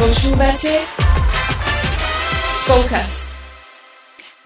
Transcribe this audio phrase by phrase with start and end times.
[0.00, 0.80] Počúvate
[2.56, 3.28] Spolkast.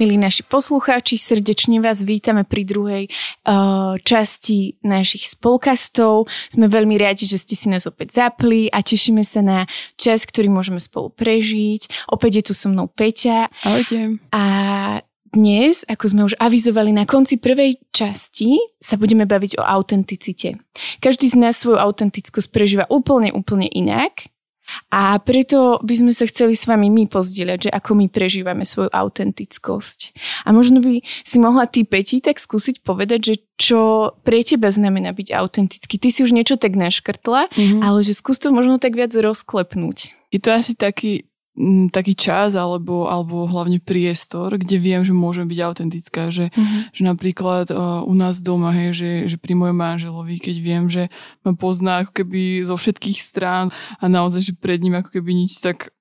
[0.03, 6.27] Milí naši poslucháči, srdečne vás vítame pri druhej uh, časti našich spolkastov.
[6.51, 10.51] Sme veľmi radi, že ste si nás opäť zapli a tešíme sa na čas, ktorý
[10.51, 12.11] môžeme spolu prežiť.
[12.11, 13.47] Opäť je tu so mnou Peťa.
[13.63, 14.19] Ahojte.
[14.35, 14.43] A
[15.31, 20.59] dnes, ako sme už avizovali na konci prvej časti, sa budeme baviť o autenticite.
[20.99, 24.34] Každý z nás svoju autentickosť prežíva úplne, úplne inak.
[24.89, 28.89] A preto by sme sa chceli s vami my pozdieľať, že ako my prežívame svoju
[28.91, 30.17] autentickosť.
[30.49, 35.13] A možno by si mohla ty, Peti, tak skúsiť povedať, že čo pre teba znamená
[35.13, 36.01] byť autentický.
[36.01, 37.81] Ty si už niečo tak naškrtla, mm-hmm.
[37.85, 40.17] ale že skús to možno tak viac rozklepnúť.
[40.35, 41.29] Je to asi taký
[41.95, 46.23] taký čas alebo, alebo hlavne priestor, kde viem, že môžem byť autentická.
[46.35, 46.81] Že, uh-huh.
[46.91, 51.07] že napríklad uh, u nás doma, hej, že, že pri mojom manželovi, keď viem, že
[51.47, 53.71] ma pozná ako keby zo všetkých strán
[54.03, 55.95] a naozaj, že pred ním ako keby nič tak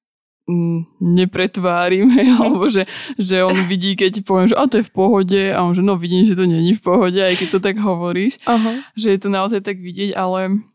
[1.00, 2.84] nepretvárim, hej, alebo že,
[3.16, 5.96] že on vidí, keď poviem, že a to je v pohode a on, že no
[5.96, 8.84] vidím, že to není v pohode, aj keď to tak hovoríš, uh-huh.
[8.98, 10.66] že je to naozaj tak vidieť, ale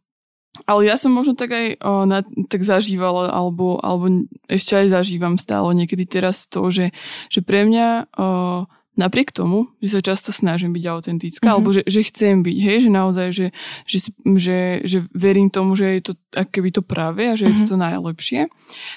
[0.64, 5.36] ale ja som možno tak aj o, na, tak zažívala, alebo, alebo ešte aj zažívam
[5.36, 6.90] stále niekedy teraz to, že,
[7.28, 8.26] že pre mňa o,
[8.98, 11.54] napriek tomu, že sa často snažím byť autentická, mm-hmm.
[11.54, 13.46] alebo že, že chcem byť, hej, že naozaj, že,
[13.86, 13.98] že,
[14.34, 17.62] že, že verím tomu, že je to keby to práve a že mm-hmm.
[17.62, 18.40] je to to najlepšie,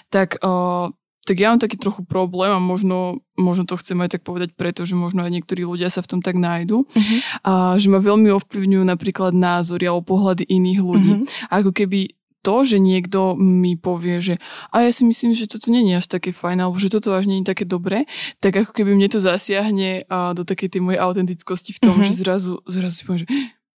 [0.10, 0.90] tak o,
[1.22, 4.90] tak ja mám taký trochu problém a možno, možno to chcem aj tak povedať preto,
[4.90, 6.82] že možno aj niektorí ľudia sa v tom tak nájdu.
[6.82, 7.20] Uh-huh.
[7.46, 11.12] A že ma veľmi ovplyvňujú napríklad názory alebo pohľady iných ľudí.
[11.22, 11.54] Uh-huh.
[11.54, 14.42] Ako keby to, že niekto mi povie, že
[14.74, 17.30] a ja si myslím, že toto nie je až také fajn, alebo že toto až
[17.30, 18.10] nie je také dobré,
[18.42, 22.10] tak ako keby mne to zasiahne do takej tej mojej autentickosti v tom, uh-huh.
[22.10, 23.30] že zrazu, zrazu si poviem, že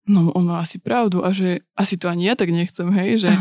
[0.04, 3.32] no on má asi pravdu a že asi to ani ja tak nechcem, hej, že,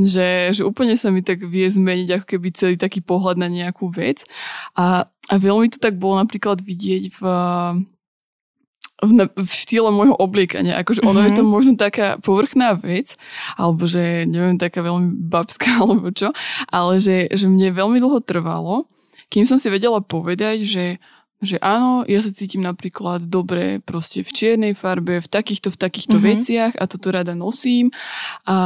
[0.00, 3.92] že, že úplne sa mi tak vie zmeniť ako keby celý taký pohľad na nejakú
[3.92, 4.24] vec
[4.72, 7.20] a, a veľmi to tak bolo napríklad vidieť v,
[9.04, 10.80] v, v štýle môjho obliekania.
[10.80, 11.28] Akože ono mm-hmm.
[11.28, 11.50] je to mhm.
[11.52, 13.20] možno taká povrchná vec,
[13.60, 16.32] alebo že neviem, taká veľmi babská alebo čo,
[16.72, 18.88] ale že, že mne veľmi dlho trvalo,
[19.28, 20.84] kým som si vedela povedať, že
[21.44, 26.16] že áno, ja sa cítim napríklad dobre proste v čiernej farbe, v takýchto, v takýchto
[26.16, 26.32] mm-hmm.
[26.32, 27.92] veciach a toto rada nosím
[28.48, 28.56] a,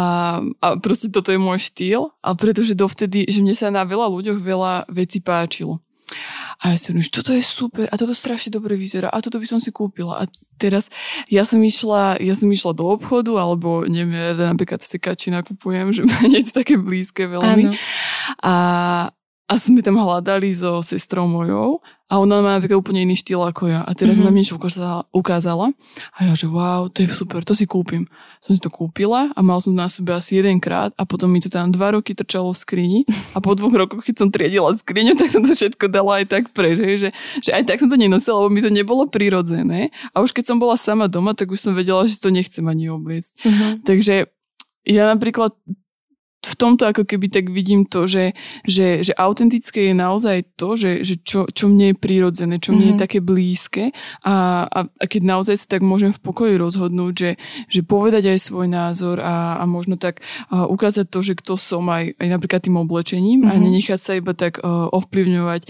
[0.63, 4.39] a proste toto je môj štýl a pretože dovtedy, že mne sa na veľa ľuďoch
[4.39, 5.83] veľa vecí páčilo.
[6.61, 9.39] A ja si hovorím, že toto je super a toto strašne dobre vyzerá a toto
[9.39, 10.23] by som si kúpila.
[10.23, 10.25] A
[10.59, 10.91] teraz
[11.31, 16.03] ja som išla, ja som išla do obchodu alebo neviem, ja napríklad sekači nakupujem, že
[16.29, 17.73] nie je to také blízke veľmi.
[18.43, 18.55] A,
[19.47, 23.71] a sme tam hľadali so sestrou mojou a ona má napríklad úplne iný štýl ako
[23.71, 23.87] ja.
[23.87, 24.27] A teraz mm-hmm.
[24.27, 24.59] ona mi niečo
[25.15, 25.71] ukázala
[26.11, 28.11] a ja, že wow, to je super, to si kúpim.
[28.43, 31.47] Som si to kúpila a mal som na sebe asi jedenkrát a potom mi to
[31.47, 33.01] tam dva roky trčalo v skrini
[33.31, 36.45] a po dvoch rokoch, keď som triedila skriňu, tak som to všetko dala aj tak
[36.51, 39.95] preč, že, že aj tak som to nenosila, lebo mi to nebolo prirodzené.
[40.11, 42.91] A už keď som bola sama doma, tak už som vedela, že to nechcem ani
[42.91, 43.33] obliecť.
[43.47, 43.71] Mm-hmm.
[43.87, 44.15] Takže
[44.91, 45.55] ja napríklad
[46.41, 48.33] v tomto ako keby tak vidím to, že,
[48.65, 52.81] že, že autentické je naozaj to, že, že čo, čo mne je prírodzené, čo mne
[52.81, 52.89] mm-hmm.
[52.89, 53.05] je mhm.
[53.05, 53.85] také blízke
[54.25, 57.31] a, a, a keď naozaj sa tak môžem v pokoji rozhodnúť, že,
[57.69, 61.85] že povedať aj svoj názor a, a možno tak a ukázať to, že kto som
[61.93, 63.53] aj, aj napríklad tým oblečením mm-hmm.
[63.53, 63.63] a mhm.
[63.69, 65.69] nenechať sa iba tak uh, ovplyvňovať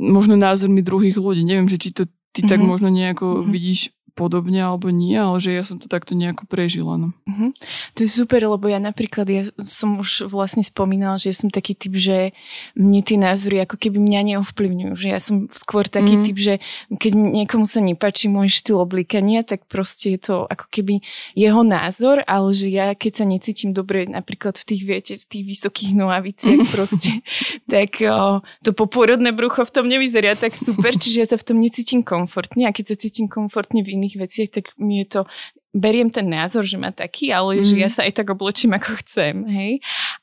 [0.00, 1.44] možno názormi druhých ľudí.
[1.44, 2.48] Neviem, že či to ty mm-hmm.
[2.48, 3.52] tak možno nejako mm-hmm.
[3.52, 3.80] vidíš
[4.12, 6.98] podobne alebo nie, ale že ja som to takto nejako prežila.
[6.98, 7.16] No.
[7.26, 7.50] Uh-huh.
[7.96, 11.74] To je super, lebo ja napríklad, ja som už vlastne spomínala, že ja som taký
[11.78, 12.36] typ, že
[12.74, 16.26] mne tie názory ako keby mňa neovplyvňujú, že ja som skôr taký uh-huh.
[16.26, 16.54] typ, že
[16.90, 21.00] keď niekomu sa nepáči môj štýl oblíkania, tak proste je to ako keby
[21.38, 25.44] jeho názor, ale že ja keď sa necítim dobre napríklad v tých, viete, v tých
[25.46, 27.22] vysokých nohaviciach proste,
[27.70, 31.58] tak o, to popôrodné brucho v tom nevyzerá tak super, čiže ja sa v tom
[31.62, 35.20] necítim komfortne a keď sa cítim komfortne v iných veciach, tak mi je to
[35.70, 37.64] beriem ten názor, že má taký, ale mm.
[37.66, 37.94] že ja mhm.
[37.94, 39.72] sa aj tak oblečím, ako chcem, hej.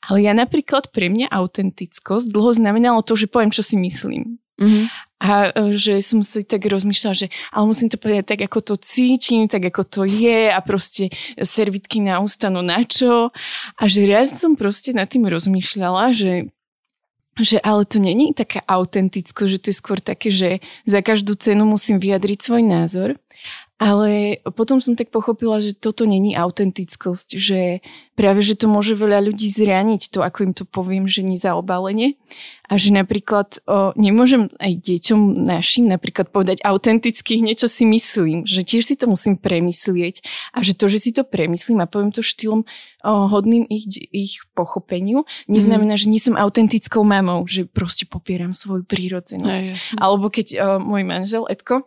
[0.04, 4.36] Ale ja napríklad pre mňa autentickosť dlho znamenalo to, že poviem, čo si myslím.
[4.58, 4.84] Mm-hmm.
[5.22, 8.74] A e, že som si tak rozmýšľala, že ale musím to povedať tak, ako to
[8.82, 13.30] cítim, tak, ako to je a proste servitky na ústa, no na čo.
[13.78, 16.50] A že raz som proste nad tým rozmýšľala, že
[17.38, 20.58] že ale to není taká autenticko, že to je skôr také, že
[20.90, 23.14] za každú cenu musím vyjadriť svoj názor
[23.78, 27.78] Ale potom som tak pochopila, že toto není autentickosť, že
[28.18, 32.18] práve, že to môže veľa ľudí zraniť, to ako im to poviem, že nezaobalenie.
[32.66, 38.66] A že napríklad o, nemôžem aj deťom našim napríklad povedať autenticky niečo si myslím, že
[38.66, 42.20] tiež si to musím premyslieť a že to, že si to premyslím a poviem to
[42.20, 46.02] štýlom o, hodným ich, ich pochopeniu, neznamená, mm.
[46.02, 49.64] že nie som autentickou mamou, že proste popieram svoju prírodzenosť.
[49.70, 51.86] Aj, Alebo keď o, môj manžel Edko,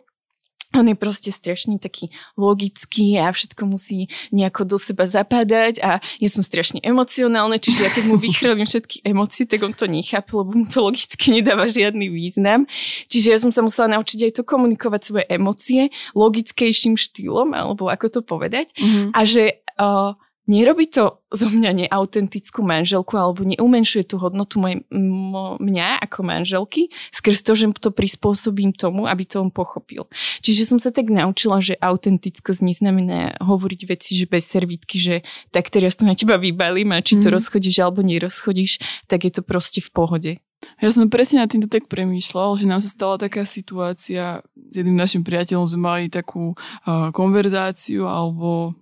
[0.76, 6.28] on je proste strašne taký logický a všetko musí nejako do seba zapadať a ja
[6.32, 10.52] som strašne emocionálna, čiže ja keď mu vychrlím všetky emócie, tak on to nechápe, lebo
[10.52, 12.64] mu to logicky nedáva žiadny význam.
[13.08, 18.06] Čiže ja som sa musela naučiť aj to komunikovať svoje emócie logickejším štýlom, alebo ako
[18.08, 18.72] to povedať.
[18.76, 19.08] Mm-hmm.
[19.12, 20.16] A že uh,
[20.52, 26.92] nerobí to zo mňa neautentickú manželku alebo neumenšuje tú hodnotu moj, m- mňa ako manželky
[27.08, 30.06] skrz to, že to prispôsobím tomu, aby to on pochopil.
[30.44, 35.14] Čiže som sa tak naučila, že autentickosť neznamená hovoriť veci, že bez servítky, že
[35.48, 37.34] tak teraz to na teba vybalím a či to mm.
[37.40, 38.78] rozchodíš alebo nerozchodíš,
[39.08, 40.32] tak je to proste v pohode.
[40.78, 44.94] Ja som presne nad týmto tak premýšľal, že nám sa stala taká situácia, s jedným
[44.94, 48.78] našim priateľom sme mali takú uh, konverzáciu alebo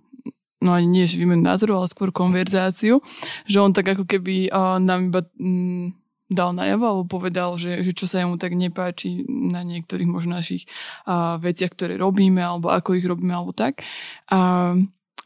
[0.61, 3.01] no ani nie, že výmenu názoru, ale skôr konverzáciu,
[3.49, 5.97] že on tak ako keby uh, nám iba mm,
[6.31, 10.63] dal najavo alebo povedal, že, že čo sa mu tak nepáči na niektorých možno našich
[11.03, 13.83] uh, veciach, ktoré robíme alebo ako ich robíme alebo tak.
[14.31, 14.71] A,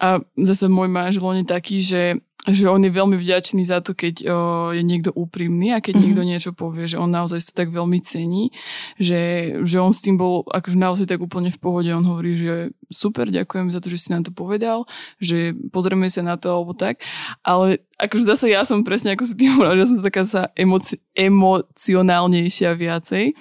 [0.02, 0.08] a
[0.40, 4.16] zase môj manžel on je taký, že že on je veľmi vďačný za to, keď
[4.26, 4.28] o,
[4.70, 6.06] je niekto úprimný a keď mm-hmm.
[6.06, 8.54] niekto niečo povie, že on naozaj to tak veľmi cení,
[9.02, 11.90] že, že on s tým bol akože naozaj tak úplne v pohode.
[11.90, 14.86] On hovorí, že super, ďakujem za to, že si nám to povedal,
[15.18, 17.02] že pozrieme sa na to alebo tak.
[17.42, 21.02] Ale akože zase ja som presne ako si tým hovorila, že som taká sa emoci-
[21.18, 23.34] emocionálnejšia viacej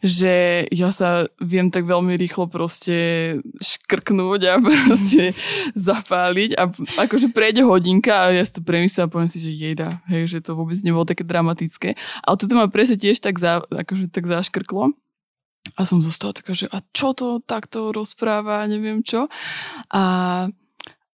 [0.00, 2.96] že ja sa viem tak veľmi rýchlo proste
[3.60, 5.36] škrknúť a proste
[5.76, 6.72] zapáliť a
[7.04, 10.38] akože prejde hodinka a ja si to premyslím a poviem si, že jeda, hej, že
[10.40, 11.94] to vôbec nebolo také dramatické.
[12.24, 14.96] Ale toto ma presne tiež tak, za, akože tak zaškrklo.
[15.76, 19.28] A som zostala taká, že a čo to takto rozpráva, neviem čo.
[19.92, 20.02] A,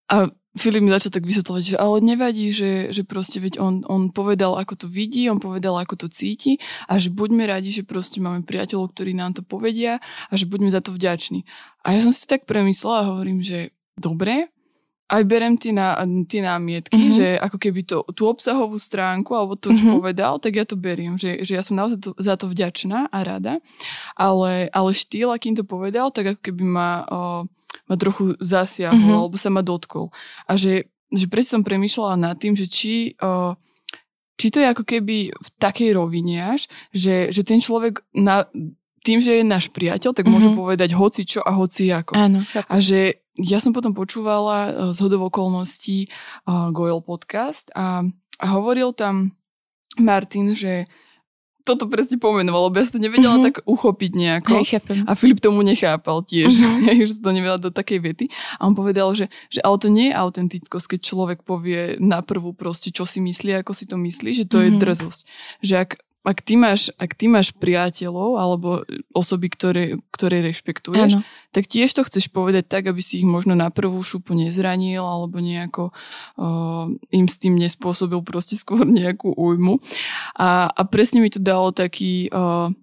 [0.05, 0.15] a
[0.55, 4.55] Filip mi začal tak vysvetľovať, že ale nevadí, že, že proste veď on, on povedal,
[4.55, 8.47] ako to vidí, on povedal, ako to cíti a že buďme radi, že proste máme
[8.47, 9.99] priateľov, ktorí nám to povedia
[10.31, 11.43] a že buďme za to vďační.
[11.83, 14.54] A ja som si tak premyslela a hovorím, že dobre,
[15.05, 17.17] aj berem tie, ná, tie námietky, mm-hmm.
[17.17, 19.97] že ako keby to, tú obsahovú stránku alebo to, čo mm-hmm.
[20.01, 23.19] povedal, tak ja to beriem, že, že ja som naozaj to, za to vďačná a
[23.21, 23.61] rada,
[24.17, 26.89] ale, ale štýl, akým to povedal, tak ako keby ma...
[27.05, 27.19] O,
[27.91, 29.19] ma trochu zasiahol, mm-hmm.
[29.19, 30.09] alebo sa ma dotkol.
[30.47, 33.53] A že, že presne som premýšľala nad tým, že či, uh,
[34.39, 38.47] či to je ako keby v takej rovine až, že, že ten človek na,
[39.05, 40.33] tým, že je náš priateľ, tak mm-hmm.
[40.33, 42.17] môže povedať hoci čo a hoci ako.
[42.17, 46.09] Áno, a že ja som potom počúvala uh, z hodov okolností
[46.49, 48.01] uh, Goyle podcast a,
[48.41, 49.37] a hovoril tam
[50.01, 50.89] Martin, že
[51.65, 53.47] toto presne pomenoval, lebo ja som to nevedela mm-hmm.
[53.49, 54.61] tak uchopiť nejako.
[54.61, 57.09] Hej, a Filip tomu nechápal tiež, mm-hmm.
[57.09, 58.25] že to nevedela do takej vety.
[58.61, 62.53] A on povedal, že, že ale to nie je autentickosť, keď človek povie na prvú
[62.53, 64.77] proste, čo si myslí, ako si to myslí, že to mm-hmm.
[64.77, 65.19] je drzosť.
[65.65, 65.91] Že ak
[66.25, 68.81] ak ty máš, ak ty máš priateľov alebo
[69.13, 71.23] osoby, ktoré, ktoré rešpektuješ, ano.
[71.53, 75.37] tak tiež to chceš povedať tak, aby si ich možno na prvú šupu nezranil alebo
[75.37, 79.77] nejako uh, im s tým nespôsobil proste skôr nejakú újmu.
[80.33, 82.33] A, a presne mi to dalo taký...
[82.33, 82.73] Uh,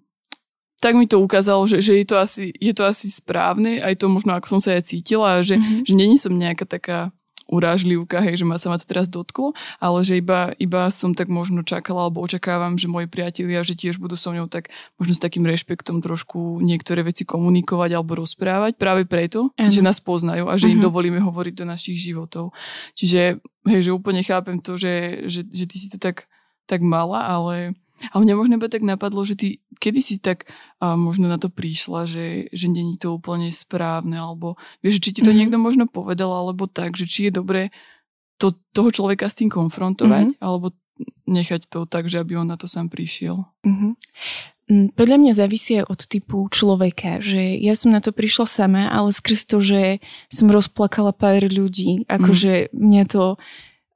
[0.83, 4.11] tak mi to ukázalo, že, že je, to asi, je to asi správne, aj to
[4.11, 5.87] možno ako som sa aj cítila, že, mm-hmm.
[5.87, 7.15] že není som nejaká taká
[7.47, 11.27] urážlivka, hej, že ma sa ma to teraz dotklo, ale že iba, iba som tak
[11.27, 15.21] možno čakala alebo očakávam, že moji priatelia, že tiež budú so mňou tak možno s
[15.21, 19.71] takým rešpektom trošku niektoré veci komunikovať alebo rozprávať práve preto, ano.
[19.71, 20.75] že nás poznajú a že uh-huh.
[20.75, 20.87] im mhm.
[20.87, 22.55] dovolíme hovoriť do našich životov.
[22.95, 26.31] Čiže, hej, že úplne chápem to, že, že, že ty si to tak,
[26.65, 27.75] tak mala, ale
[28.11, 29.47] a mňa možno iba tak napadlo, že ty
[29.83, 30.47] kedy si tak
[30.79, 35.21] a možno na to prišla, že, že není to úplne správne, alebo vieš, či ti
[35.21, 35.39] to mm-hmm.
[35.43, 37.69] niekto možno povedal, alebo tak, že či je dobré
[38.39, 40.43] to, toho človeka s tým konfrontovať, mm-hmm.
[40.43, 40.71] alebo
[41.27, 43.43] nechať to tak, že aby on na to sám prišiel.
[43.67, 43.91] Mm-hmm.
[44.95, 49.43] Podľa mňa závisí od typu človeka, že ja som na to prišla sama, ale skrz
[49.43, 49.99] to, že
[50.31, 52.79] som rozplakala pár ľudí, akože mm.
[52.79, 53.35] mňa to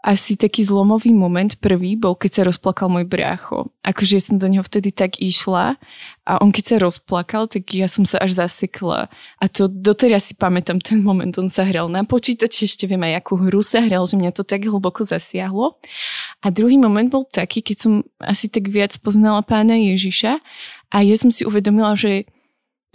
[0.08, 3.68] asi taký zlomový moment prvý bol, keď sa rozplakal môj brácho.
[3.84, 5.76] Akože ja som do neho vtedy tak išla
[6.24, 9.12] a on keď sa rozplakal, tak ja som sa až zasekla.
[9.44, 13.20] A to doteraz si pamätám ten moment, on sa hral na počítači, ešte viem aj
[13.20, 15.76] akú hru sa hral, že mňa to tak hlboko zasiahlo.
[16.40, 20.40] A druhý moment bol taký, keď som asi tak viac poznala pána Ježiša
[20.88, 22.32] a ja som si uvedomila, že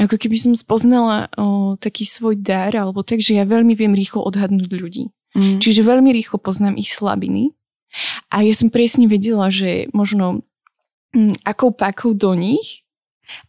[0.00, 4.24] ako keby som spoznala o, taký svoj dar, alebo tak, že ja veľmi viem rýchlo
[4.24, 5.12] odhadnúť ľudí.
[5.32, 5.58] Mm.
[5.60, 7.52] Čiže veľmi rýchlo poznám ich slabiny.
[8.32, 10.44] A ja som presne vedela, že možno
[11.12, 12.82] mm, akou pakou do nich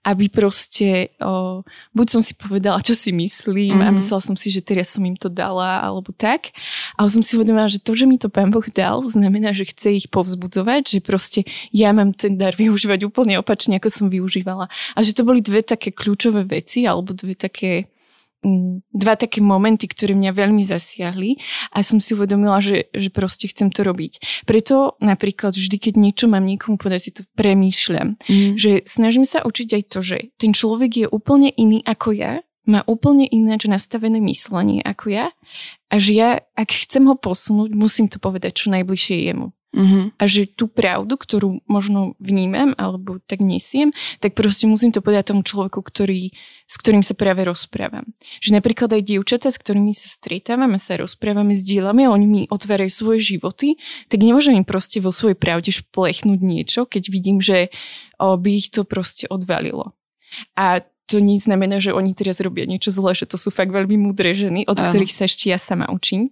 [0.03, 1.63] aby proste, o,
[1.95, 3.87] buď som si povedala, čo si myslím mm-hmm.
[3.87, 3.95] a mhm.
[3.99, 6.51] myslela som si, že teraz som im to dala, alebo tak.
[6.95, 10.03] Ale som si uvedomila, že to, že mi to pán Boh dal, znamená, že chce
[10.03, 11.39] ich povzbudzovať, že proste
[11.71, 14.67] ja mám ten dar využívať úplne opačne, ako som využívala.
[14.95, 17.91] A že to boli dve také kľúčové veci, alebo dve také
[18.91, 21.39] dva také momenty, ktoré mňa veľmi zasiahli
[21.71, 24.43] a som si uvedomila, že, že proste chcem to robiť.
[24.43, 28.19] Preto napríklad vždy, keď niečo mám niekomu povedať, si to premýšľam.
[28.27, 28.59] Mm.
[28.59, 32.79] Že snažím sa učiť aj to, že ten človek je úplne iný ako ja, má
[32.87, 35.27] úplne ináč nastavené myslenie ako ja
[35.91, 39.51] a že ja, ak chcem ho posunúť, musím to povedať čo najbližšie jemu.
[39.73, 40.13] Uh-huh.
[40.21, 43.89] A že tú pravdu, ktorú možno vnímam alebo tak nesiem,
[44.21, 46.29] tak proste musím to povedať tomu človeku, ktorý,
[46.69, 48.05] s ktorým sa práve rozprávam.
[48.37, 53.33] Že napríklad aj dievčatá, s ktorými sa stretávame, sa rozprávame, zdieľame, oni mi otvárajú svoje
[53.33, 53.81] životy,
[54.13, 57.73] tak nemôžem im proste vo svojej pravde šplechnúť niečo, keď vidím, že
[58.21, 59.97] by ich to proste odvalilo.
[60.53, 64.37] A to neznamená, že oni teraz robia niečo zlé, že to sú fakt veľmi múdre
[64.37, 64.93] ženy, od uh-huh.
[64.93, 66.29] ktorých sa ešte ja sama učím.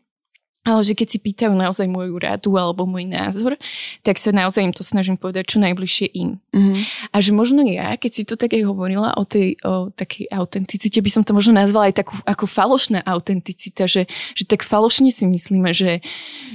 [0.61, 3.57] Ale že keď si pýtajú naozaj moju radu alebo môj názor,
[4.05, 6.37] tak sa naozaj im to snažím povedať čo najbližšie im.
[6.53, 6.81] Mm-hmm.
[7.09, 11.01] A že možno ja, keď si to tak aj hovorila o tej o takej autenticite,
[11.01, 14.05] by som to možno nazvala aj takú ako falošná autenticita, že,
[14.37, 16.05] že tak falošne si myslíme, že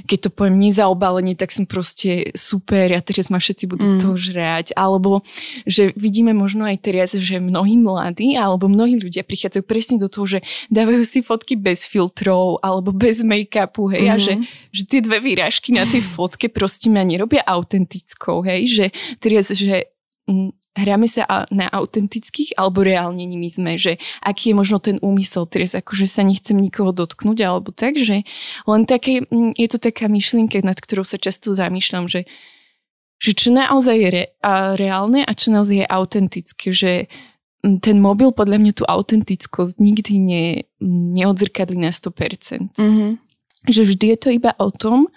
[0.06, 3.92] keď to poviem nezaobalenie, tak som proste super a teraz ma všetci budú mm.
[3.92, 4.66] z toho žrať.
[4.78, 5.26] Alebo
[5.66, 10.38] že vidíme možno aj teraz, že mnohí mladí alebo mnohí ľudia prichádzajú presne do toho,
[10.38, 10.38] že
[10.70, 14.20] dávajú si fotky bez filtrov alebo bez make-upu, hej, mm-hmm.
[14.20, 14.44] a že, mhm.
[14.76, 18.86] že tie dve výražky na tej fotke proste ma nerobia autentickou, hej, že
[19.18, 19.88] teraz, že
[20.28, 25.00] m, mm, hráme sa na autentických alebo reálne nimi sme, že aký je možno ten
[25.00, 28.28] úmysel, teraz akože sa nechcem nikoho dotknúť alebo tak, že
[28.68, 32.28] len také, mm, je to taká myšlienka, nad ktorou sa často zamýšľam, že
[33.16, 36.92] že čo naozaj je re, a reálne a čo naozaj je autentické, že
[37.64, 40.46] mm, ten mobil podľa mňa tú autentickosť nikdy ne,
[41.16, 42.76] neodzrkadli na 100%.
[42.76, 43.25] Mm-hmm
[43.68, 45.10] že vždy je to iba o tom,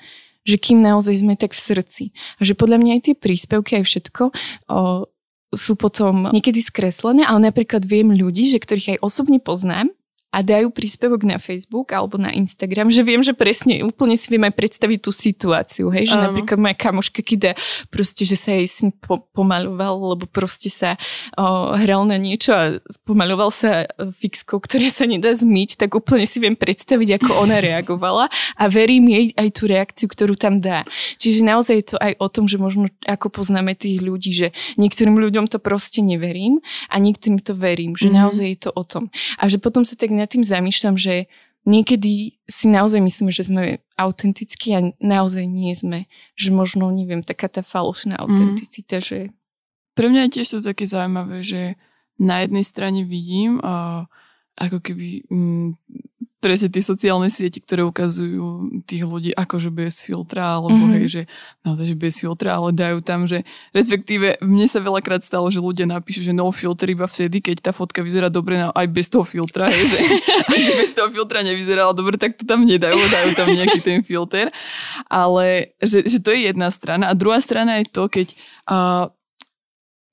[0.48, 2.04] že kým naozaj sme tak v srdci.
[2.40, 5.06] A že podľa mňa aj tie príspevky, aj všetko o,
[5.54, 9.94] sú potom niekedy skreslené, ale napríklad viem ľudí, že ktorých aj osobne poznám,
[10.30, 14.46] a dajú príspevok na Facebook alebo na Instagram, že viem, že presne úplne si viem
[14.46, 16.24] aj predstaviť tú situáciu, hej, že um.
[16.30, 17.58] napríklad moja kamoška kida
[17.90, 21.02] proste, že sa jej syn po- pomaloval, lebo proste sa
[21.34, 22.78] o, hral na niečo a
[23.10, 27.58] pomaloval sa e, fixkou, ktorá sa nedá zmyť, tak úplne si viem predstaviť, ako ona
[27.66, 30.86] reagovala a verím jej aj tú reakciu, ktorú tam dá.
[31.18, 35.18] Čiže naozaj je to aj o tom, že možno ako poznáme tých ľudí, že niektorým
[35.18, 38.14] ľuďom to proste neverím a niektorým to verím, že mm.
[38.14, 39.10] naozaj je to o tom.
[39.42, 41.32] A že potom sa tak nad tým zamýšľam, že
[41.64, 46.12] niekedy si naozaj myslíme, že sme autentickí a naozaj nie sme.
[46.36, 48.22] Že možno, neviem, taká tá falošná mhm.
[48.22, 49.04] autenticita, mm.
[49.04, 49.20] že...
[49.96, 51.76] Pre mňa je tiež to také zaujímavé, že
[52.20, 54.08] na jednej strane vidím, uh,
[54.60, 55.76] ako keby mm,
[56.40, 60.96] presne tie sociálne siete, ktoré ukazujú tých ľudí akože bez filtra, alebo mm-hmm.
[60.96, 61.22] hej, že
[61.68, 63.44] naozaj, že bez filtra, ale dajú tam, že
[63.76, 67.72] respektíve mne sa veľakrát stalo, že ľudia napíšu, že no filter iba vtedy, keď tá
[67.76, 70.00] fotka vyzerá dobre no, aj bez toho filtra, hej, že
[70.56, 74.48] aj bez toho filtra nevyzerala dobre, tak to tam nedajú, dajú tam nejaký ten filter,
[75.12, 78.32] ale že, že to je jedna strana a druhá strana je to, keď
[78.72, 79.12] uh,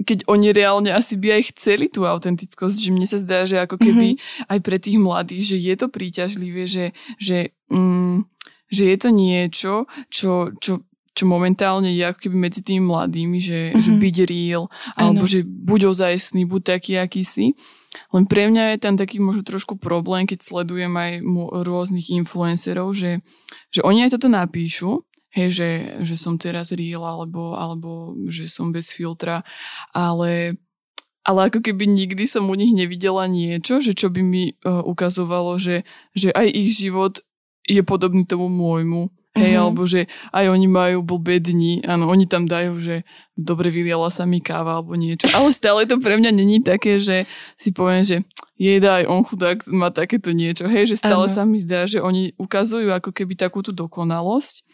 [0.07, 3.77] keď oni reálne asi by aj chceli tú autentickosť, že mne sa zdá, že ako
[3.77, 4.51] keby mm-hmm.
[4.55, 8.23] aj pre tých mladých, že je to príťažlivé, že, že, mm,
[8.71, 9.73] že je to niečo,
[10.07, 13.83] čo, čo, čo momentálne je ako keby medzi tými mladými, že, mm-hmm.
[13.83, 15.33] že byť real, alebo ano.
[15.33, 17.59] že buď ozajstný, buď taký, aký si.
[18.13, 21.13] Len pre mňa je tam taký možno trošku problém, keď sledujem aj
[21.67, 23.25] rôznych influencerov, že,
[23.73, 25.03] že oni aj toto napíšu,
[25.37, 29.45] hej, že, že som teraz real alebo, alebo že som bez filtra,
[29.93, 30.57] ale,
[31.21, 35.61] ale ako keby nikdy som u nich nevidela niečo, že čo by mi uh, ukazovalo,
[35.61, 35.85] že,
[36.17, 37.21] že aj ich život
[37.69, 39.13] je podobný tomu môjmu.
[39.37, 39.65] Hej, mm-hmm.
[39.69, 43.05] alebo že aj oni majú blbé dni, áno, oni tam dajú, že
[43.37, 47.29] dobre vyliala sa mi káva alebo niečo, ale stále to pre mňa není také, že
[47.53, 48.25] si poviem, že
[48.57, 51.37] jeda aj on chudák má takéto niečo, hej, že stále ano.
[51.37, 54.65] sa mi zdá, že oni ukazujú ako keby takúto dokonalosť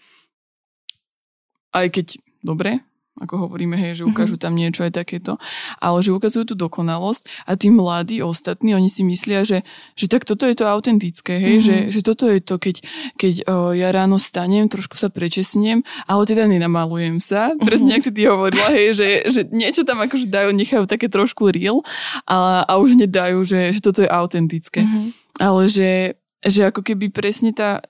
[1.73, 2.07] aj keď,
[2.45, 2.81] dobre,
[3.21, 5.37] ako hovoríme, hej, že ukážu tam niečo aj takéto,
[5.85, 10.25] ale že ukazujú tú dokonalosť a tí mladí ostatní, oni si myslia, že, že tak
[10.25, 11.93] toto je to autentické, hej, mm-hmm.
[11.93, 12.81] že, že toto je to, keď,
[13.21, 17.67] keď o, ja ráno stanem, trošku sa prečesnem, ale teda nenamalujem sa, mm-hmm.
[17.69, 21.52] presne ak si ty hovorila, hej, že, že niečo tam akože dajú, nechajú také trošku
[21.52, 21.85] real
[22.25, 24.88] a, a už nedajú, že, že toto je autentické.
[24.88, 25.37] Mm-hmm.
[25.37, 27.85] Ale že, že ako keby presne tá,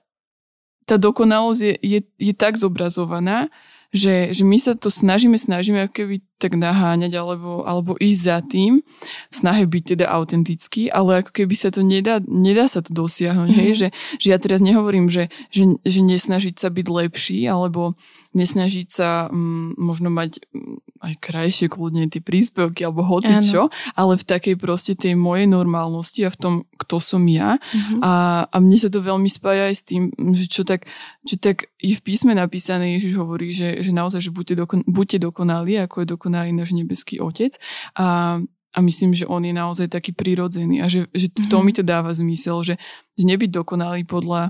[0.93, 3.49] tá dokonalosť je, je, je tak zobrazovaná,
[3.89, 8.37] že, že my sa to snažíme, snažíme ako keby tak naháňať alebo, alebo ísť za
[8.43, 8.83] tým,
[9.31, 13.47] v snahe byť teda autentický, ale ako keby sa to nedá, nedá sa to dosiahnuť,
[13.47, 13.63] mm-hmm.
[13.63, 13.79] hej, mhm.
[13.79, 13.87] že,
[14.19, 17.95] že ja teraz nehovorím, že, že, že nesnažiť sa byť lepší, alebo
[18.33, 24.17] nesnažiť sa um, možno mať um, aj krajšie kľudne tie príspevky alebo hoci čo, ale
[24.17, 27.61] v takej proste tej mojej normálnosti a v tom, kto som ja.
[27.61, 27.99] Mm-hmm.
[28.01, 28.11] A,
[28.49, 30.89] a mne sa to veľmi spája aj s tým, že čo tak,
[31.27, 35.17] čo tak je v písme napísané, Ježiš hovorí, že, že naozaj, že buďte, dokon, buďte
[35.27, 37.53] dokonalí, ako je dokonalý náš nebeský otec.
[37.93, 38.39] A
[38.73, 41.85] a myslím, že on je naozaj taký prirodzený a že, že v tom mi to
[41.85, 42.81] dáva zmysel, že,
[43.13, 44.49] že nebyť dokonalý podľa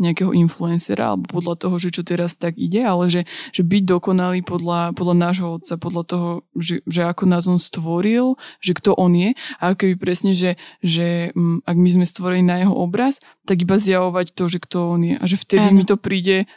[0.00, 3.22] nejakého influencera alebo podľa toho, že čo teraz tak ide, ale že,
[3.54, 8.34] že byť dokonalý podľa, podľa nášho otca, podľa toho, že, že ako nás on stvoril,
[8.58, 9.30] že kto on je
[9.62, 13.78] a keby presne, že, že m, ak my sme stvorení na jeho obraz, tak iba
[13.78, 15.76] zjavovať to, že kto on je a že vtedy Áno.
[15.78, 16.50] mi to príde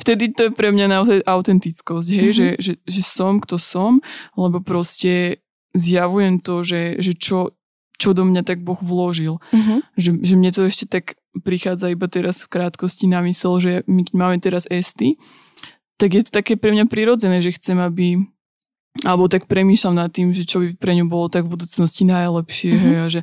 [0.00, 2.38] vtedy to je pre mňa naozaj autentickosť, hej, mm-hmm.
[2.38, 4.00] že, že, že som, kto som,
[4.34, 7.56] lebo proste zjavujem to, že, že čo,
[7.96, 9.40] čo do mňa tak Boh vložil.
[9.52, 9.78] Mm-hmm.
[9.96, 14.04] Že, že mne to ešte tak prichádza iba teraz v krátkosti na mysel, že my
[14.12, 15.16] máme teraz esty,
[15.96, 18.20] tak je to také pre mňa prirodzené, že chcem, aby
[19.00, 22.72] alebo tak premýšľam nad tým, že čo by pre ňu bolo tak v budúcnosti najlepšie
[22.76, 22.92] mm-hmm.
[22.92, 23.20] hej, a že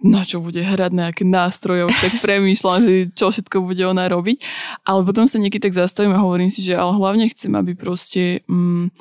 [0.00, 4.40] na čo bude hrať nejaké nástroje, už tak premýšľam, že čo všetko bude ona robiť.
[4.88, 8.40] Ale potom sa niekedy tak zastavím a hovorím si, že ale hlavne chcem, aby proste
[8.48, 8.96] mm,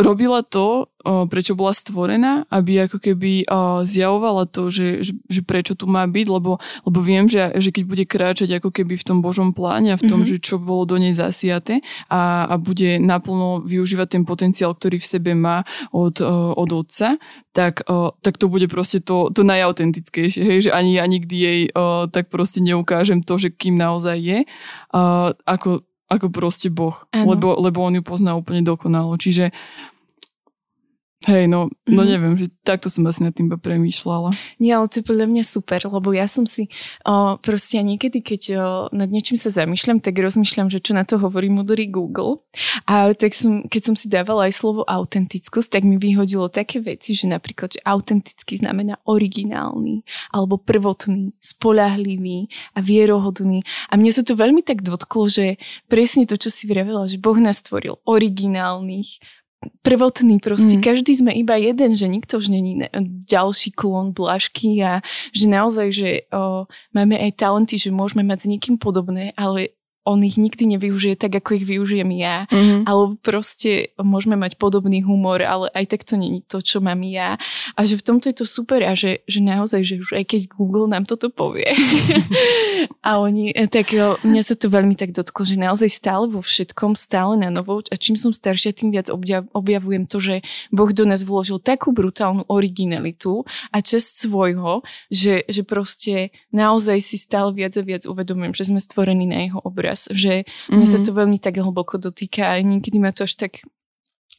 [0.00, 3.48] robila to, prečo bola stvorená, aby ako keby
[3.84, 8.04] zjavovala to, že, že, prečo tu má byť, lebo, lebo viem, že, že keď bude
[8.04, 10.40] kráčať ako keby v tom Božom pláne a v tom, mm-hmm.
[10.40, 11.80] že čo bolo do nej zasiate
[12.12, 16.20] a, a bude naplno využívať ten potenciál, ktorý v sebe má od,
[16.56, 17.16] od otca,
[17.56, 17.80] tak,
[18.20, 21.60] tak to bude proste to, to najautentickejšie, hej, že ani ja nikdy jej
[22.12, 24.38] tak proste neukážem to, že kým naozaj je,
[25.48, 25.80] ako,
[26.10, 29.14] ako proste Boh, lebo, lebo on ju pozná úplne dokonalo.
[29.14, 29.54] Čiže
[31.28, 32.08] Hej, no, no mm-hmm.
[32.08, 34.32] neviem, že takto som asi nad tým premýšľala.
[34.56, 36.72] Nie, ale to je podľa mňa super, lebo ja som si
[37.04, 41.20] o, proste niekedy, keď o, nad niečím sa zamýšľam, tak rozmýšľam, že čo na to
[41.20, 42.48] hovorí múdry Google.
[42.88, 47.12] A tak som, keď som si dávala aj slovo autentickosť, tak mi vyhodilo také veci,
[47.12, 50.00] že napríklad, že autentický znamená originálny,
[50.32, 53.60] alebo prvotný, spolahlivý a vierohodný.
[53.92, 57.36] A mne sa to veľmi tak dotklo, že presne to, čo si vravela, že Boh
[57.36, 59.20] nás stvoril originálnych,
[59.84, 60.80] prvotný proste.
[60.80, 60.82] Mm.
[60.84, 62.80] Každý sme iba jeden, že nikto už není
[63.28, 65.04] ďalší klon Blažky a
[65.36, 66.64] že naozaj, že o,
[66.96, 69.76] máme aj talenty, že môžeme mať s niekým podobné, ale
[70.08, 72.48] on ich nikdy nevyužije tak, ako ich využijem ja.
[72.48, 72.88] Mm-hmm.
[72.88, 77.36] Alebo proste môžeme mať podobný humor, ale aj tak to není to, čo mám ja.
[77.76, 80.40] A že v tomto je to super a že, že naozaj, že už aj keď
[80.56, 81.68] Google nám toto povie.
[83.08, 86.40] a oni, eh, tak jo, mňa sa to veľmi tak dotklo, že naozaj stále vo
[86.40, 87.84] všetkom, stále na novo.
[87.92, 89.12] A čím som staršia, tým viac
[89.52, 90.40] objavujem to, že
[90.72, 94.80] Boh do nás vložil takú brutálnu originalitu a čest svojho,
[95.12, 99.60] že, že proste naozaj si stále viac a viac uvedomujem, že sme stvorení na jeho
[99.60, 100.76] obraz obraz, že mm-hmm.
[100.78, 101.04] mňa sa mhm.
[101.06, 103.66] to veľmi tak hlboko dotýka a niekedy ma to až tak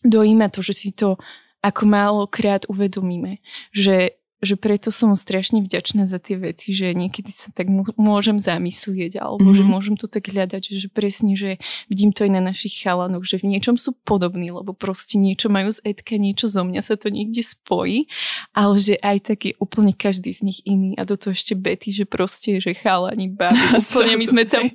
[0.08, 1.20] dojíma to, že si to
[1.62, 3.38] ako málo krát uvedomíme,
[3.70, 9.22] že že preto som strašne vďačná za tie veci, že niekedy sa tak môžem zamyslieť
[9.22, 9.58] alebo mm-hmm.
[9.58, 9.70] že mhm.
[9.70, 13.54] môžem to tak hľadať, že presne, že vidím to aj na našich chalanoch, že v
[13.54, 17.46] niečom sú podobní, lebo proste niečo majú z Edka, niečo zo mňa sa to niekde
[17.46, 18.10] spojí,
[18.58, 21.94] ale že aj tak je úplne každý z nich iný a do toho ešte Betty,
[21.94, 24.66] že proste, že chalani, babi, úplne my sme tam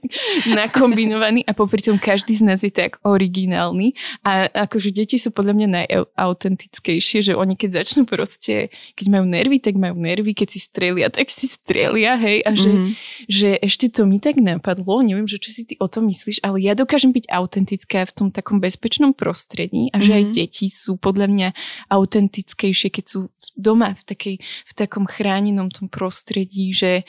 [0.55, 5.59] nakombinovaní a popri tom každý z nás je tak originálny a akože deti sú podľa
[5.59, 10.49] mňa najautentickejšie, že oni keď začnú proste, keď majú nervy nervy, tak majú nervy, keď
[10.53, 12.93] si strelia, tak si strelia, hej, a že, mm-hmm.
[13.29, 16.61] že ešte to mi tak napadlo, neviem, že čo si ty o tom myslíš, ale
[16.61, 20.19] ja dokážem byť autentická v tom takom bezpečnom prostredí a že mm-hmm.
[20.19, 20.33] aj mhm.
[20.37, 21.49] deti sú podľa mňa
[21.89, 23.21] autentickejšie, keď sú
[23.57, 27.09] doma v, takej, v takom chránenom tom prostredí, že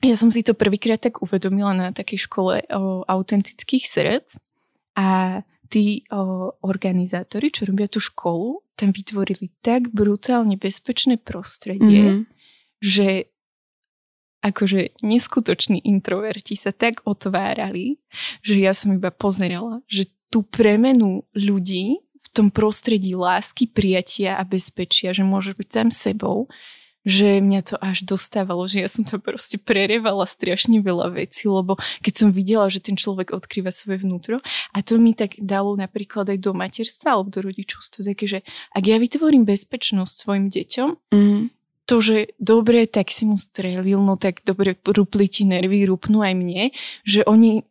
[0.00, 4.32] ja som si to prvýkrát tak uvedomila na takej škole o autentických srdc
[4.96, 12.24] a tí o, organizátori, čo robia tú školu, tam vytvorili tak brutálne bezpečné prostredie, mm-hmm.
[12.80, 13.28] že
[14.40, 18.00] akože neskutoční introverti sa tak otvárali,
[18.40, 24.42] že ja som iba pozerala, že tú premenu ľudí v tom prostredí lásky, prijatia a
[24.48, 26.48] bezpečia, že môžeš byť sám sebou,
[27.04, 31.80] že mňa to až dostávalo, že ja som to proste prerievala strašne veľa vecí, lebo
[32.04, 34.44] keď som videla, že ten človek odkrýva svoje vnútro
[34.76, 38.38] a to mi tak dalo napríklad aj do materstva alebo do rodičovstva, také, že
[38.76, 41.40] ak ja vytvorím bezpečnosť svojim deťom, mm.
[41.88, 46.36] to, že dobre, tak si mu strelil, no tak dobre, rupli ti nervy, rupnú aj
[46.36, 46.68] mne,
[47.08, 47.64] že oni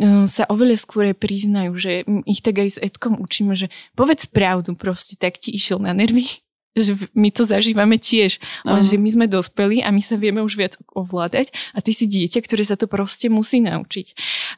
[0.00, 1.92] e, sa oveľa skôr priznajú, že
[2.24, 6.40] ich tak aj s Edkom učíme, že povedz pravdu proste, tak ti išiel na nervy
[6.76, 10.54] že my to zažívame tiež, len že my sme dospeli a my sa vieme už
[10.54, 14.06] viac ovládať a ty si dieťa, ktoré sa to proste musí naučiť.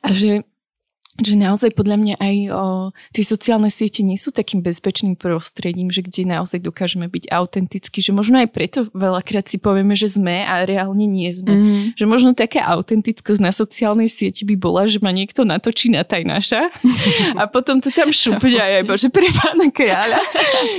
[0.05, 0.45] A že
[1.21, 2.65] že naozaj podľa mňa aj o,
[3.13, 8.17] tie sociálne siete nie sú takým bezpečným prostredím, že kde naozaj dokážeme byť autentickí, že
[8.17, 11.53] možno aj preto veľakrát si povieme, že sme a reálne nie sme.
[11.53, 11.81] Mm.
[12.01, 16.73] Že možno taká autentickosť na sociálnej sieti by bola, že ma niekto natočí na tajnaša
[17.41, 20.17] a potom to tam šupne aj, aj bože pre pána kráľa.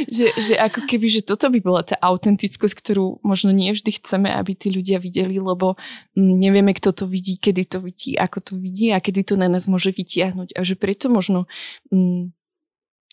[0.10, 4.34] že, že ako keby, že toto by bola tá autentickosť, ktorú možno nie vždy chceme,
[4.34, 5.78] aby tí ľudia videli, lebo
[6.18, 9.46] mm, nevieme, kto to vidí, kedy to vidí, ako to vidí a kedy to na
[9.46, 11.52] nás môže vidieť dosiahnuť a že preto možno
[11.92, 12.32] mm,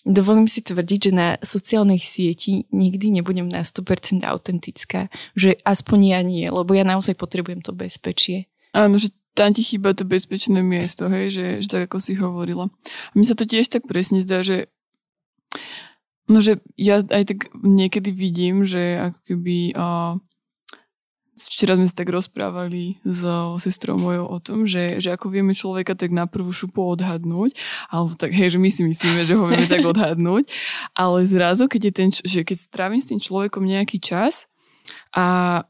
[0.07, 6.21] dovolím si tvrdiť, že na sociálnych sieti nikdy nebudem na 100% autentická, že aspoň ja
[6.23, 8.47] nie, lebo ja naozaj potrebujem to bezpečie.
[8.71, 12.71] Áno, že tam ti chýba to bezpečné miesto, hej, že, že tak ako si hovorila.
[13.11, 14.71] A mi sa to tiež tak presne zdá, že
[16.31, 20.15] No, že ja aj tak niekedy vidím, že ako keby uh,
[21.49, 25.97] včera sme sa tak rozprávali so sestrou mojou o tom, že, že ako vieme človeka
[25.97, 27.57] tak na prvú šupu odhadnúť,
[27.89, 30.51] alebo tak, hej, že my si myslíme, že ho vieme tak odhadnúť,
[30.93, 34.51] ale zrazu, keď, je ten, že keď strávim s tým človekom nejaký čas
[35.15, 35.63] a,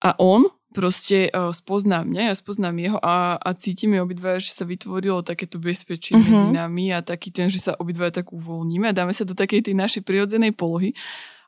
[0.00, 4.62] a on proste uh, spozná mňa, ja spoznám jeho a, a cítime obidva, že sa
[4.62, 6.22] vytvorilo takéto bezpečie uh-huh.
[6.22, 9.66] medzi nami a taký ten, že sa obidva tak uvoľníme a dáme sa do takej
[9.66, 10.94] tej našej prirodzenej polohy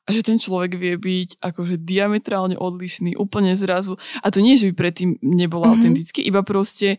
[0.03, 3.95] a že ten človek vie byť akože diametrálne odlišný, úplne zrazu.
[4.19, 5.79] A to nie, že by predtým nebol mm-hmm.
[5.79, 6.99] autentický, iba proste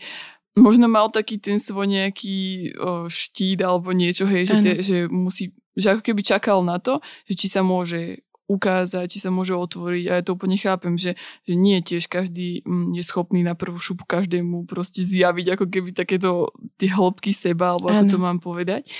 [0.56, 5.52] možno mal taký ten svoj nejaký o, štít alebo niečo, hej, že, te, že musí,
[5.74, 10.06] že ako keby čakal na to, že či sa môže ukázať, či sa môže otvoriť
[10.12, 11.16] a ja to úplne chápem, že,
[11.48, 15.90] že nie tiež každý mm, je schopný na prvú šupu každému proste zjaviť ako keby
[15.96, 18.12] takéto tie hĺbky seba, alebo ako ano.
[18.12, 18.92] to mám povedať.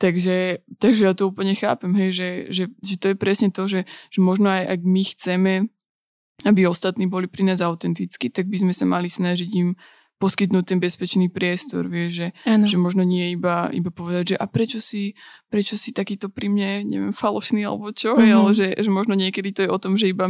[0.00, 3.84] Takže, takže ja to úplne chápem, hej, že, že, že to je presne to, že,
[4.08, 5.54] že možno aj ak my chceme
[6.44, 9.72] aby ostatní boli pri nás autentickí, tak by sme sa mali snažiť im
[10.16, 12.28] poskytnúť ten bezpečný priestor, vieš, že,
[12.64, 15.12] že možno nie iba, iba povedať, že a prečo si,
[15.52, 18.32] prečo si takýto pri mne, neviem, falošný alebo čo, mm-hmm.
[18.32, 20.24] ale že, že možno niekedy to je o tom, že iba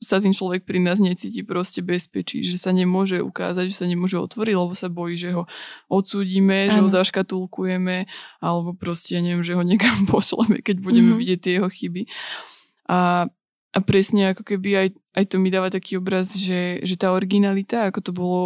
[0.00, 4.16] sa ten človek pri nás necíti proste bezpečí, že sa nemôže ukázať, že sa nemôže
[4.16, 5.44] otvoriť, lebo sa bojí, že ho
[5.92, 6.72] odsúdime, ano.
[6.72, 8.08] že ho zaškatulkujeme,
[8.40, 11.20] alebo proste, ja neviem, že ho niekam pošleme, keď budeme mm-hmm.
[11.20, 12.02] vidieť tie jeho chyby.
[12.88, 13.28] A,
[13.76, 14.88] a presne ako keby aj,
[15.20, 18.42] aj to mi dáva taký obraz, že, že tá originalita, ako to bolo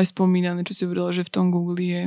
[0.00, 2.02] aj spomínané, čo si hovorila, že v tom Google je,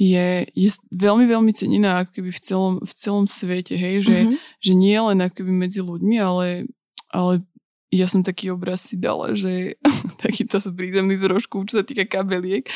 [0.00, 4.36] je, je veľmi, veľmi cenená ako keby v celom, v celom svete, hej, že, mm-hmm.
[4.62, 6.70] že nie len ako keby medzi ľuďmi, ale,
[7.12, 7.44] ale
[7.90, 9.76] ja som taký obraz si dala, že
[10.22, 12.70] takýto sa prízemný trošku, čo sa týka kabeliek,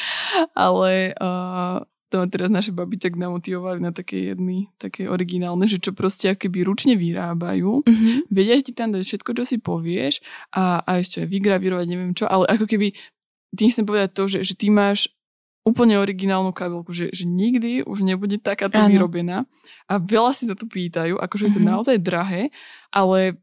[0.58, 1.80] ale uh,
[2.14, 6.30] to ma teraz naše baby tak namotivovali na také jedny, také originálne, že čo proste
[6.30, 8.30] keby ručne vyrábajú, mm-hmm.
[8.30, 10.22] vedia ti tam dať všetko, čo si povieš
[10.54, 12.94] a, a ešte aj vygravírovať, neviem čo, ale ako keby
[13.54, 15.10] tým chcem povedať to, že, že ty máš
[15.64, 18.92] úplne originálnu kabelku, že, že nikdy už nebude takáto ano.
[18.92, 19.48] vyrobená
[19.88, 21.72] a veľa si sa to pýtajú, akože je to mm-hmm.
[21.72, 22.52] naozaj drahé,
[22.92, 23.40] ale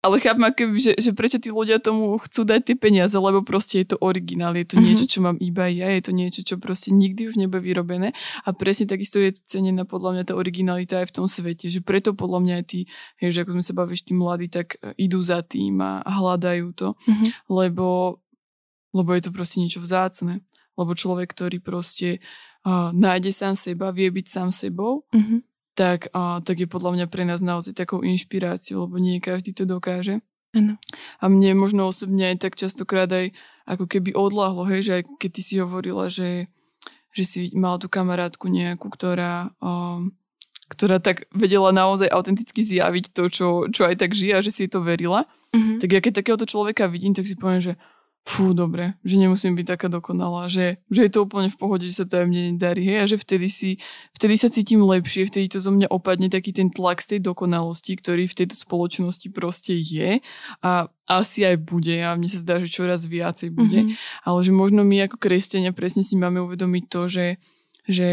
[0.00, 3.84] ale chápem, keby, že, že prečo tí ľudia tomu chcú dať tie peniaze, lebo proste
[3.84, 4.86] je to originál, je to mm-hmm.
[4.88, 8.48] niečo, čo mám iba ja, je to niečo, čo proste nikdy už nebude vyrobené a
[8.56, 12.40] presne takisto je cenená podľa mňa tá originalita aj v tom svete, že preto podľa
[12.40, 12.80] mňa aj tí,
[13.20, 16.10] hej, že ako sme sa bavili, tí mladí, tak e, idú za tým a, a
[16.16, 17.28] hľadajú to, mm-hmm.
[17.52, 18.16] lebo
[18.90, 20.42] lebo je to proste niečo vzácne.
[20.78, 22.24] Lebo človek, ktorý proste
[22.64, 25.40] uh, nájde sám seba, vie byť sám sebou, mm-hmm.
[25.76, 29.68] tak, uh, tak je podľa mňa pre nás naozaj takou inšpiráciou, lebo nie každý to
[29.68, 30.24] dokáže.
[30.50, 30.74] Ano.
[31.22, 33.30] A mne možno osobne aj tak častokrát aj
[33.70, 36.50] ako keby odlahlo, hej, že aj keď ty si hovorila, že,
[37.14, 40.10] že si mala tú kamarátku nejakú, ktorá, um,
[40.66, 44.66] ktorá tak vedela naozaj autenticky zjaviť to, čo, čo aj tak žije a že si
[44.66, 45.78] to verila, mm-hmm.
[45.78, 47.78] tak ja keď takéhoto človeka vidím, tak si poviem, že
[48.20, 52.04] fú, dobre, že nemusím byť taká dokonalá, že, že je to úplne v pohode, že
[52.04, 53.70] sa to aj mne nedarí, hej, a že vtedy, si,
[54.12, 57.96] vtedy sa cítim lepšie, vtedy to zo mňa opadne taký ten tlak z tej dokonalosti,
[57.96, 60.20] ktorý v tejto spoločnosti proste je
[60.60, 60.70] a
[61.08, 64.28] asi aj bude a mne sa zdá, že čoraz viacej bude, mm-hmm.
[64.28, 67.26] ale že možno my ako kresťania presne si máme uvedomiť to, že,
[67.88, 68.08] že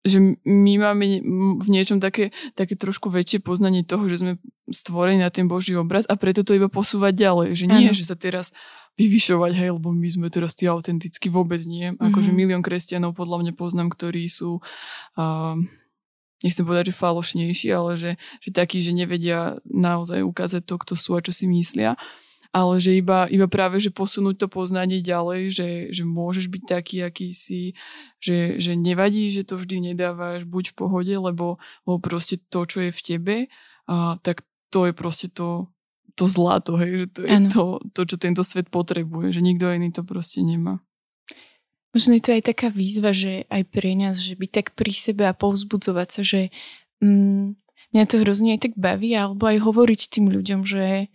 [0.00, 1.20] že my máme
[1.60, 4.32] v niečom také, také trošku väčšie poznanie toho, že sme
[4.72, 7.48] stvorení na ten Boží obraz a preto to iba posúvať ďalej.
[7.52, 7.96] Že nie, ano.
[7.96, 8.56] že sa teraz
[8.96, 11.92] vyvyšovať, hej, lebo my sme teraz tí autenticky, vôbec nie.
[11.92, 12.06] Mm-hmm.
[12.10, 14.64] Akože milión kresťanov podľa mňa poznám, ktorí sú,
[15.20, 15.54] uh,
[16.40, 18.10] nechcem povedať, že falošnejší, ale že,
[18.40, 22.00] že takí, že nevedia naozaj ukázať to, kto sú a čo si myslia
[22.50, 26.96] ale že iba, iba práve, že posunúť to poznanie ďalej, že, že môžeš byť taký,
[27.06, 27.78] aký si,
[28.18, 32.82] že, že nevadí, že to vždy nedávaš buď v pohode, lebo, lebo proste to, čo
[32.82, 33.36] je v tebe,
[33.86, 34.42] a, tak
[34.74, 35.70] to je proste to,
[36.18, 39.94] to zlato, hej, že to je to, to, čo tento svet potrebuje, že nikto iný
[39.94, 40.82] to proste nemá.
[41.90, 45.26] Možno je to aj taká výzva, že aj pre nás, že byť tak pri sebe
[45.26, 46.40] a povzbudzovať sa, že
[47.02, 47.58] mm,
[47.94, 51.10] mňa to hrozne aj tak baví, alebo aj hovoriť tým ľuďom, že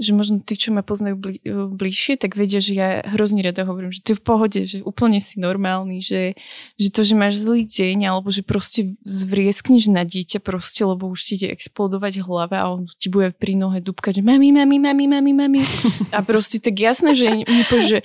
[0.00, 3.68] že možno tí, čo ma poznajú bli, e, bližšie, tak vedia, že ja hrozne rada
[3.68, 6.40] hovorím, že ty v pohode, že úplne si normálny, že,
[6.80, 11.20] že to, že máš zlý deň, alebo že proste zvrieskneš na dieťa proste, lebo už
[11.20, 15.04] ti ide explodovať hlava a on ti bude pri nohe dúbkať, že mami, mami, mami,
[15.04, 15.60] mami, mami.
[16.16, 17.98] A proste tak jasné, že mi povie, že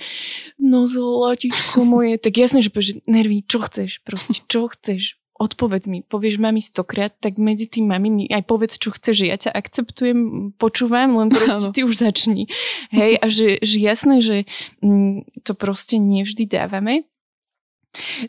[0.60, 5.84] no zlatičko moje, tak jasné, že povie, že nervy, čo chceš, proste čo chceš, odpovedz
[5.86, 9.52] mi, povieš mami stokrát, tak medzi tým mami mi aj povedz, čo chceš, ja ťa
[9.52, 12.48] akceptujem, počúvam, len proste ty už začni.
[12.88, 14.36] Hej, a že, že jasné, že
[14.80, 17.04] mm, to proste nevždy dávame,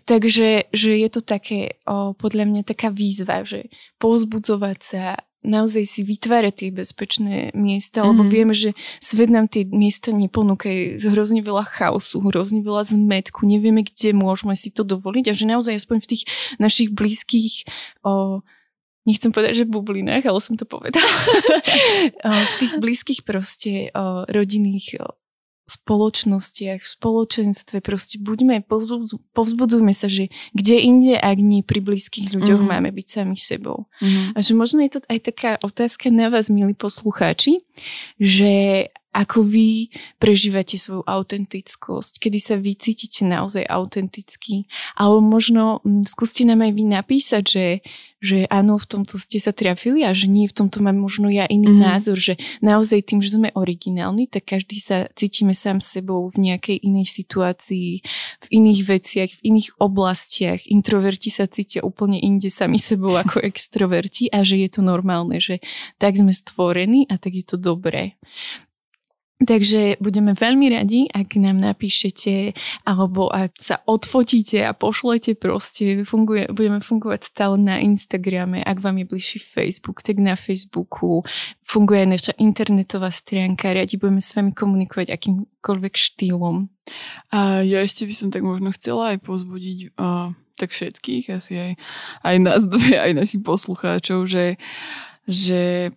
[0.07, 3.67] Takže že je to také, o, podľa mňa taká výzva, že
[3.99, 8.07] povzbudzovať sa, naozaj si vytvárať tie bezpečné miesta, mm.
[8.09, 8.31] lebo mhm.
[8.31, 10.69] vieme, že svet nám tie miesta neponúka.
[10.97, 15.77] hrozne veľa chaosu, hrozne veľa zmetku, nevieme, kde môžeme si to dovoliť a že naozaj
[15.77, 16.23] aspoň v tých
[16.57, 17.67] našich blízkych
[18.03, 18.41] o,
[19.07, 21.07] nechcem povedať, že bublinách, ale som to povedala.
[22.53, 25.15] v tých blízkych proste o, rodinných o,
[25.67, 28.63] spoločnostiach, v spoločenstve, proste buďme,
[29.35, 32.67] povzbudzujme sa, že kde inde, ak nie pri blízkych ľuďoch mm.
[32.71, 33.91] máme byť sami sebou.
[33.99, 34.31] Mm.
[34.31, 37.67] A že možno je to aj taká otázka na vás, milí poslucháči,
[38.15, 39.89] že ako vy
[40.21, 44.69] prežívate svoju autentickosť, kedy sa vy cítite naozaj autenticky.
[44.93, 47.67] Alebo možno mm, skúste nám aj vy napísať, že,
[48.21, 51.49] že áno, v tomto ste sa trafili a že nie, v tomto mám možno ja
[51.49, 51.87] iný mm-hmm.
[51.89, 56.77] názor, že naozaj tým, že sme originálni, tak každý sa cítime sám sebou v nejakej
[56.85, 58.05] inej situácii,
[58.45, 60.61] v iných veciach, v iných oblastiach.
[60.69, 65.57] Introverti sa cítia úplne inde sami sebou ako extroverti a že je to normálne, že
[65.97, 68.13] tak sme stvorení a tak je to dobré.
[69.37, 72.57] Takže budeme veľmi radi, ak nám napíšete
[72.89, 78.97] alebo ak sa odfotíte a pošlete proste, funguje, budeme fungovať stále na Instagrame, ak vám
[78.97, 81.21] je bližší Facebook, tak na Facebooku,
[81.61, 86.73] funguje aj naša internetová stránka, radi budeme s vami komunikovať akýmkoľvek štýlom.
[87.29, 91.71] A ja ešte by som tak možno chcela aj pozbudiť uh, tak všetkých, asi aj,
[92.25, 94.57] aj nás dve, aj našich poslucháčov, že,
[95.29, 95.93] že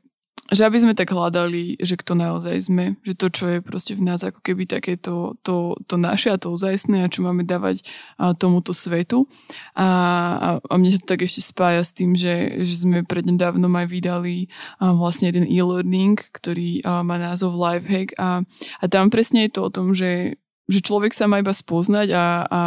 [0.50, 4.02] že aby sme tak hľadali, že kto naozaj sme, že to, čo je proste v
[4.02, 7.86] nás ako keby také to, to, to naše a to ozajstné a čo máme dávať
[8.18, 9.30] a, tomuto svetu.
[9.78, 9.86] A,
[10.36, 13.86] a, a mne sa to tak ešte spája s tým, že, že sme prednedávnom aj
[13.86, 14.50] vydali
[14.82, 18.42] a, vlastne jeden e-learning, ktorý a, má názov Lifehack a,
[18.82, 20.34] a tam presne je to o tom, že
[20.70, 22.60] že človek sa má iba spoznať a, a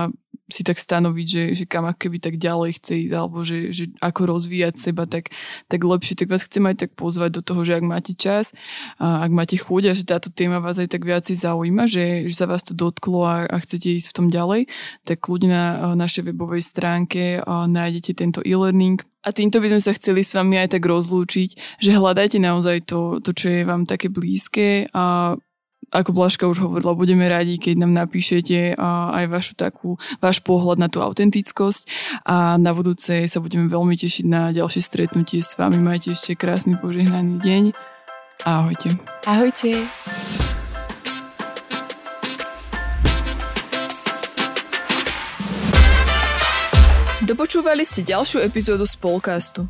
[0.51, 4.27] si tak stanoviť, že, že kam keby tak ďalej chce ísť, alebo že, že ako
[4.27, 5.31] rozvíjať seba, tak,
[5.71, 6.19] tak lepšie.
[6.19, 8.51] Tak vás chcem aj tak pozvať do toho, že ak máte čas,
[8.99, 12.35] a ak máte chuť a že táto téma vás aj tak viacej zaujíma, že, že
[12.35, 14.67] sa vás to dotklo a, a chcete ísť v tom ďalej,
[15.07, 20.19] tak ľudia na našej webovej stránke nájdete tento e-learning, a týmto by sme sa chceli
[20.19, 24.91] s vami aj tak rozlúčiť, že hľadajte naozaj to, to čo je vám také blízke
[24.91, 25.35] a
[25.93, 28.73] ako Blažka už hovorila, budeme radi, keď nám napíšete
[29.13, 31.85] aj vašu takú, váš pohľad na tú autentickosť
[32.25, 35.77] a na budúce sa budeme veľmi tešiť na ďalšie stretnutie s vami.
[35.77, 37.63] Majte ešte krásny požehnaný deň.
[38.49, 38.97] Ahojte.
[39.29, 39.85] Ahojte.
[47.23, 49.69] Dopočúvali ste ďalšiu epizódu z Polcastu.